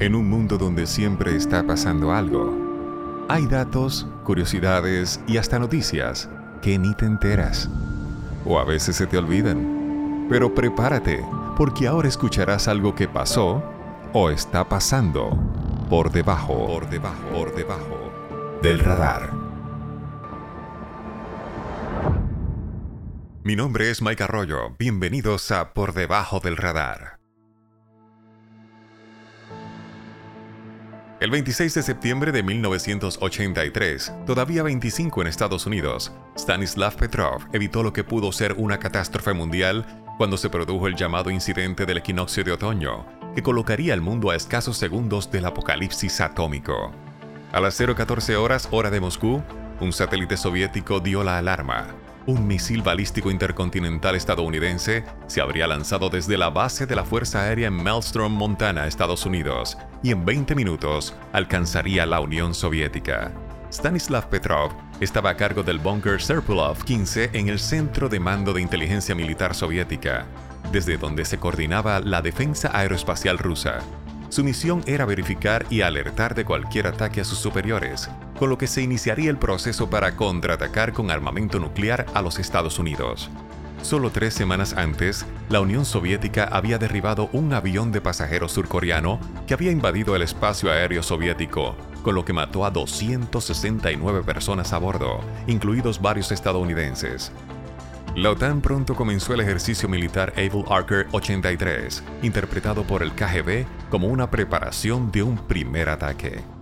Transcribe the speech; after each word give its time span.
En 0.00 0.16
un 0.16 0.28
mundo 0.28 0.58
donde 0.58 0.88
siempre 0.88 1.36
está 1.36 1.64
pasando 1.64 2.12
algo, 2.12 3.26
hay 3.28 3.46
datos, 3.46 4.08
curiosidades 4.24 5.20
y 5.28 5.36
hasta 5.36 5.60
noticias 5.60 6.28
que 6.62 6.76
ni 6.80 6.94
te 6.96 7.06
enteras. 7.06 7.70
O 8.44 8.58
a 8.58 8.64
veces 8.64 8.96
se 8.96 9.06
te 9.06 9.16
olvidan. 9.16 10.26
Pero 10.28 10.52
prepárate, 10.52 11.24
porque 11.56 11.86
ahora 11.86 12.08
escucharás 12.08 12.66
algo 12.66 12.96
que 12.96 13.06
pasó 13.06 13.62
o 14.12 14.30
está 14.30 14.68
pasando 14.68 15.38
por 15.88 16.10
debajo, 16.10 16.66
por 16.66 16.90
debajo, 16.90 17.22
por 17.32 17.54
debajo 17.54 18.12
del 18.62 18.80
radar. 18.80 19.30
Mi 23.44 23.54
nombre 23.54 23.90
es 23.90 24.02
Mike 24.02 24.24
Arroyo. 24.24 24.74
Bienvenidos 24.76 25.52
a 25.52 25.72
Por 25.72 25.92
debajo 25.92 26.40
del 26.40 26.56
radar. 26.56 27.23
El 31.24 31.30
26 31.30 31.72
de 31.72 31.82
septiembre 31.82 32.32
de 32.32 32.42
1983, 32.42 34.12
todavía 34.26 34.62
25 34.62 35.22
en 35.22 35.26
Estados 35.26 35.64
Unidos, 35.64 36.12
Stanislav 36.36 36.96
Petrov 36.96 37.48
evitó 37.54 37.82
lo 37.82 37.94
que 37.94 38.04
pudo 38.04 38.30
ser 38.30 38.52
una 38.58 38.78
catástrofe 38.78 39.32
mundial 39.32 39.86
cuando 40.18 40.36
se 40.36 40.50
produjo 40.50 40.86
el 40.86 40.96
llamado 40.96 41.30
incidente 41.30 41.86
del 41.86 41.96
equinoccio 41.96 42.44
de 42.44 42.52
otoño, 42.52 43.06
que 43.34 43.42
colocaría 43.42 43.94
al 43.94 44.02
mundo 44.02 44.28
a 44.28 44.36
escasos 44.36 44.76
segundos 44.76 45.30
del 45.30 45.46
apocalipsis 45.46 46.20
atómico. 46.20 46.92
A 47.52 47.60
las 47.60 47.78
014 47.78 48.36
horas 48.36 48.68
hora 48.70 48.90
de 48.90 49.00
Moscú, 49.00 49.42
un 49.80 49.94
satélite 49.94 50.36
soviético 50.36 51.00
dio 51.00 51.24
la 51.24 51.38
alarma 51.38 51.86
un 52.26 52.46
misil 52.46 52.82
balístico 52.82 53.30
intercontinental 53.30 54.14
estadounidense 54.14 55.04
se 55.26 55.40
habría 55.40 55.66
lanzado 55.66 56.08
desde 56.08 56.38
la 56.38 56.50
base 56.50 56.86
de 56.86 56.96
la 56.96 57.04
Fuerza 57.04 57.42
Aérea 57.42 57.68
en 57.68 57.74
Maelstrom, 57.74 58.32
Montana, 58.32 58.86
Estados 58.86 59.26
Unidos, 59.26 59.76
y 60.02 60.10
en 60.10 60.24
20 60.24 60.54
minutos 60.54 61.14
alcanzaría 61.32 62.06
la 62.06 62.20
Unión 62.20 62.54
Soviética. 62.54 63.32
Stanislav 63.70 64.28
Petrov 64.28 64.72
estaba 65.00 65.30
a 65.30 65.36
cargo 65.36 65.62
del 65.62 65.78
búnker 65.78 66.22
Serpulov 66.22 66.84
15 66.84 67.30
en 67.32 67.48
el 67.48 67.58
Centro 67.58 68.08
de 68.08 68.20
Mando 68.20 68.52
de 68.52 68.62
Inteligencia 68.62 69.14
Militar 69.14 69.54
Soviética, 69.54 70.26
desde 70.72 70.96
donde 70.96 71.24
se 71.24 71.38
coordinaba 71.38 72.00
la 72.00 72.22
defensa 72.22 72.70
aeroespacial 72.72 73.38
rusa. 73.38 73.80
Su 74.28 74.42
misión 74.44 74.82
era 74.86 75.04
verificar 75.04 75.66
y 75.70 75.82
alertar 75.82 76.34
de 76.34 76.44
cualquier 76.44 76.86
ataque 76.86 77.20
a 77.20 77.24
sus 77.24 77.38
superiores, 77.38 78.08
con 78.38 78.50
lo 78.50 78.58
que 78.58 78.66
se 78.66 78.82
iniciaría 78.82 79.30
el 79.30 79.38
proceso 79.38 79.90
para 79.90 80.16
contraatacar 80.16 80.92
con 80.92 81.10
armamento 81.10 81.58
nuclear 81.58 82.06
a 82.14 82.22
los 82.22 82.38
Estados 82.38 82.78
Unidos. 82.78 83.30
Solo 83.82 84.10
tres 84.10 84.32
semanas 84.32 84.72
antes, 84.72 85.26
la 85.50 85.60
Unión 85.60 85.84
Soviética 85.84 86.44
había 86.44 86.78
derribado 86.78 87.28
un 87.32 87.52
avión 87.52 87.92
de 87.92 88.00
pasajeros 88.00 88.52
surcoreano 88.52 89.20
que 89.46 89.52
había 89.52 89.70
invadido 89.70 90.16
el 90.16 90.22
espacio 90.22 90.72
aéreo 90.72 91.02
soviético, 91.02 91.76
con 92.02 92.14
lo 92.14 92.24
que 92.24 92.32
mató 92.32 92.64
a 92.64 92.70
269 92.70 94.22
personas 94.22 94.72
a 94.72 94.78
bordo, 94.78 95.20
incluidos 95.46 96.00
varios 96.00 96.32
estadounidenses. 96.32 97.30
La 98.16 98.30
OTAN 98.30 98.60
pronto 98.60 98.94
comenzó 98.94 99.34
el 99.34 99.40
ejercicio 99.40 99.88
militar 99.88 100.32
Able 100.36 100.64
Archer 100.70 101.08
83, 101.12 102.02
interpretado 102.22 102.84
por 102.84 103.02
el 103.02 103.12
KGB 103.12 103.66
como 103.90 104.06
una 104.06 104.30
preparación 104.30 105.10
de 105.10 105.24
un 105.24 105.36
primer 105.36 105.88
ataque. 105.88 106.53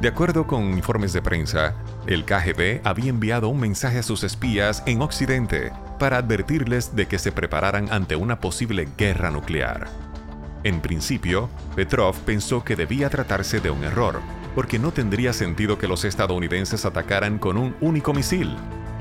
De 0.00 0.08
acuerdo 0.08 0.46
con 0.46 0.74
informes 0.74 1.12
de 1.12 1.22
prensa, 1.22 1.74
el 2.06 2.24
KGB 2.24 2.80
había 2.84 3.10
enviado 3.10 3.48
un 3.48 3.58
mensaje 3.58 3.98
a 3.98 4.02
sus 4.02 4.22
espías 4.22 4.82
en 4.86 5.02
Occidente 5.02 5.72
para 5.98 6.18
advertirles 6.18 6.94
de 6.94 7.06
que 7.06 7.18
se 7.18 7.32
prepararan 7.32 7.90
ante 7.90 8.14
una 8.14 8.38
posible 8.38 8.88
guerra 8.96 9.30
nuclear. 9.30 9.88
En 10.62 10.80
principio, 10.80 11.48
Petrov 11.74 12.16
pensó 12.20 12.64
que 12.64 12.76
debía 12.76 13.10
tratarse 13.10 13.60
de 13.60 13.70
un 13.70 13.82
error, 13.82 14.20
porque 14.54 14.78
no 14.78 14.92
tendría 14.92 15.32
sentido 15.32 15.78
que 15.78 15.88
los 15.88 16.04
estadounidenses 16.04 16.84
atacaran 16.84 17.38
con 17.38 17.56
un 17.56 17.74
único 17.80 18.14
misil, 18.14 18.56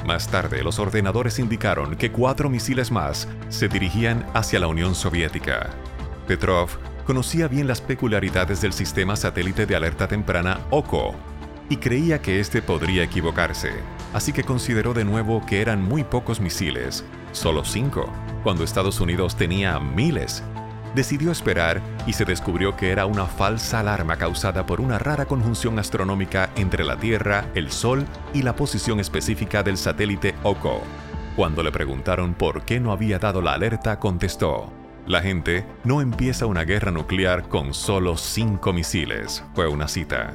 más 0.08 0.30
tarde, 0.30 0.64
los 0.64 0.80
ordenadores 0.80 1.38
indicaron 1.38 1.98
que 1.98 2.14
cuatro 2.14 2.49
misiles 2.49 2.92
más 2.92 3.27
se 3.49 3.67
dirigían 3.67 4.26
hacia 4.33 4.58
la 4.58 4.67
Unión 4.67 4.95
Soviética. 4.95 5.70
Petrov 6.27 6.70
conocía 7.08 7.48
bien 7.48 7.68
las 7.68 7.80
peculiaridades 7.80 8.60
del 8.60 8.73
sistema 8.73 9.16
satélite 9.16 9.66
de 9.66 9.78
alerta 9.78 10.10
temprana 10.10 10.60
OCO 10.70 11.16
y 11.70 11.78
creía 11.78 12.22
que 12.22 12.42
este 12.42 12.62
podría 12.62 13.04
equivocarse, 13.04 13.72
así 14.14 14.34
que 14.34 14.44
consideró 14.44 14.94
de 14.94 15.06
nuevo 15.06 15.46
que 15.46 15.62
eran 15.62 15.82
muy 15.82 16.04
pocos 16.04 16.42
misiles, 16.42 17.06
solo 17.32 17.64
cinco, 17.64 18.12
cuando 18.44 18.66
Estados 18.66 19.00
Unidos 19.00 19.38
tenía 19.38 19.80
miles 19.80 20.44
decidió 20.96 21.32
esperar 21.32 21.80
y 22.08 22.14
se 22.14 22.26
descubrió 22.26 22.76
que 22.76 22.90
era 22.90 23.06
una 23.06 23.26
falsa 23.26 23.82
alarma 23.82 24.17
causada 24.17 24.66
por 24.66 24.82
una 24.82 24.98
rara 24.98 25.26
conjunción 25.26 25.78
astronómica 25.78 26.50
entre 26.56 26.84
la 26.84 26.98
Tierra, 26.98 27.46
el 27.54 27.72
Sol 27.72 28.06
y 28.34 28.42
la 28.42 28.56
posición 28.56 29.00
específica 29.00 29.62
del 29.62 29.78
satélite 29.78 30.34
OCO. 30.42 30.82
Cuando 31.36 31.62
le 31.62 31.72
preguntaron 31.72 32.34
por 32.34 32.64
qué 32.64 32.80
no 32.80 32.92
había 32.92 33.20
dado 33.20 33.44
la 33.44 33.54
alerta, 33.54 34.00
contestó, 34.00 34.73
la 35.08 35.22
gente 35.22 35.66
no 35.84 36.02
empieza 36.02 36.45
una 36.45 36.64
guerra 36.64 36.92
nuclear 36.92 37.48
con 37.48 37.73
solo 37.73 38.18
cinco 38.18 38.73
misiles, 38.73 39.44
fue 39.56 39.68
una 39.68 39.88
cita. 39.88 40.34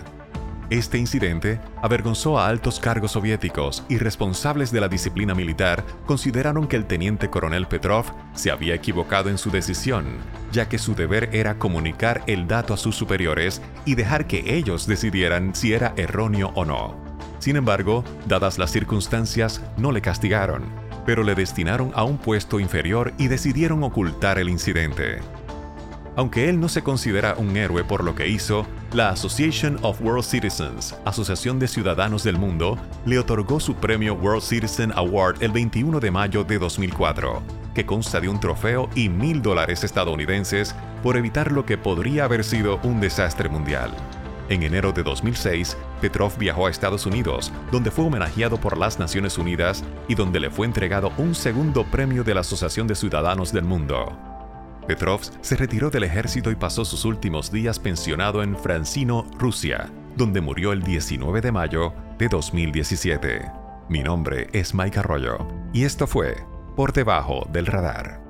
Este 0.70 0.96
incidente 0.96 1.60
avergonzó 1.82 2.38
a 2.38 2.48
altos 2.48 2.80
cargos 2.80 3.12
soviéticos 3.12 3.84
y 3.90 3.98
responsables 3.98 4.72
de 4.72 4.80
la 4.80 4.88
disciplina 4.88 5.34
militar 5.34 5.84
consideraron 6.06 6.66
que 6.66 6.76
el 6.76 6.86
teniente 6.86 7.28
coronel 7.28 7.66
Petrov 7.66 8.06
se 8.32 8.50
había 8.50 8.74
equivocado 8.74 9.28
en 9.28 9.36
su 9.36 9.50
decisión, 9.50 10.06
ya 10.50 10.70
que 10.70 10.78
su 10.78 10.94
deber 10.94 11.28
era 11.34 11.58
comunicar 11.58 12.22
el 12.26 12.48
dato 12.48 12.72
a 12.72 12.78
sus 12.78 12.96
superiores 12.96 13.60
y 13.84 13.96
dejar 13.96 14.26
que 14.26 14.56
ellos 14.56 14.86
decidieran 14.86 15.54
si 15.54 15.74
era 15.74 15.92
erróneo 15.98 16.52
o 16.54 16.64
no. 16.64 16.96
Sin 17.38 17.56
embargo, 17.56 18.02
dadas 18.26 18.56
las 18.56 18.70
circunstancias, 18.70 19.60
no 19.76 19.92
le 19.92 20.00
castigaron, 20.00 20.81
pero 21.04 21.22
le 21.22 21.34
destinaron 21.34 21.92
a 21.94 22.04
un 22.04 22.18
puesto 22.18 22.60
inferior 22.60 23.12
y 23.18 23.28
decidieron 23.28 23.82
ocultar 23.82 24.38
el 24.38 24.48
incidente. 24.48 25.20
Aunque 26.14 26.50
él 26.50 26.60
no 26.60 26.68
se 26.68 26.82
considera 26.82 27.34
un 27.38 27.56
héroe 27.56 27.84
por 27.84 28.04
lo 28.04 28.14
que 28.14 28.28
hizo, 28.28 28.66
la 28.92 29.08
Association 29.08 29.78
of 29.80 30.02
World 30.02 30.24
Citizens, 30.24 30.94
Asociación 31.06 31.58
de 31.58 31.68
Ciudadanos 31.68 32.22
del 32.22 32.36
Mundo, 32.36 32.76
le 33.06 33.18
otorgó 33.18 33.60
su 33.60 33.74
premio 33.74 34.14
World 34.14 34.42
Citizen 34.42 34.92
Award 34.94 35.42
el 35.42 35.52
21 35.52 36.00
de 36.00 36.10
mayo 36.10 36.44
de 36.44 36.58
2004, 36.58 37.42
que 37.74 37.86
consta 37.86 38.20
de 38.20 38.28
un 38.28 38.38
trofeo 38.38 38.90
y 38.94 39.08
mil 39.08 39.40
dólares 39.40 39.84
estadounidenses 39.84 40.74
por 41.02 41.16
evitar 41.16 41.50
lo 41.50 41.64
que 41.64 41.78
podría 41.78 42.24
haber 42.24 42.44
sido 42.44 42.78
un 42.82 43.00
desastre 43.00 43.48
mundial. 43.48 43.90
En 44.52 44.62
enero 44.62 44.92
de 44.92 45.02
2006, 45.02 45.78
Petrov 46.02 46.36
viajó 46.36 46.66
a 46.66 46.70
Estados 46.70 47.06
Unidos, 47.06 47.50
donde 47.70 47.90
fue 47.90 48.04
homenajeado 48.04 48.58
por 48.58 48.76
las 48.76 48.98
Naciones 48.98 49.38
Unidas 49.38 49.82
y 50.08 50.14
donde 50.14 50.40
le 50.40 50.50
fue 50.50 50.66
entregado 50.66 51.10
un 51.16 51.34
segundo 51.34 51.84
premio 51.84 52.22
de 52.22 52.34
la 52.34 52.40
Asociación 52.40 52.86
de 52.86 52.94
Ciudadanos 52.94 53.50
del 53.50 53.64
Mundo. 53.64 54.14
Petrov 54.86 55.22
se 55.40 55.56
retiró 55.56 55.88
del 55.88 56.04
ejército 56.04 56.50
y 56.50 56.54
pasó 56.54 56.84
sus 56.84 57.06
últimos 57.06 57.50
días 57.50 57.78
pensionado 57.78 58.42
en 58.42 58.54
Francino, 58.58 59.24
Rusia, 59.38 59.88
donde 60.18 60.42
murió 60.42 60.72
el 60.72 60.82
19 60.82 61.40
de 61.40 61.50
mayo 61.50 61.94
de 62.18 62.28
2017. 62.28 63.50
Mi 63.88 64.02
nombre 64.02 64.48
es 64.52 64.74
Mike 64.74 64.98
Arroyo 64.98 65.38
y 65.72 65.84
esto 65.84 66.06
fue 66.06 66.36
Por 66.76 66.92
debajo 66.92 67.48
del 67.50 67.64
radar. 67.64 68.21